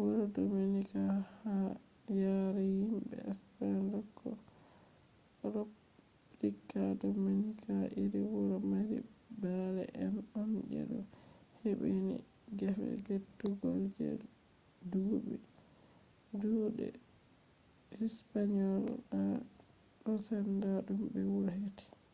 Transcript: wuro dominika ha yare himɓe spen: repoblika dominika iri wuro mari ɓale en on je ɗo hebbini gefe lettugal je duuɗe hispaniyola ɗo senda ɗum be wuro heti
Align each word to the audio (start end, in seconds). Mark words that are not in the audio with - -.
wuro 0.00 0.22
dominika 0.36 1.00
ha 1.40 1.54
yare 2.22 2.62
himɓe 2.80 3.18
spen: 3.42 3.76
repoblika 5.42 6.80
dominika 7.02 7.74
iri 8.02 8.20
wuro 8.32 8.56
mari 8.70 8.98
ɓale 9.40 9.84
en 10.02 10.14
on 10.40 10.50
je 10.70 10.78
ɗo 10.90 10.98
hebbini 11.60 12.14
gefe 12.58 12.84
lettugal 13.14 13.80
je 13.96 14.06
duuɗe 16.42 16.86
hispaniyola 17.98 18.94
ɗo 20.02 20.12
senda 20.26 20.70
ɗum 20.86 21.00
be 21.12 21.20
wuro 21.32 21.50
heti 21.62 21.86